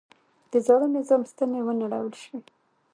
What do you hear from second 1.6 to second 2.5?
ونړول شوې.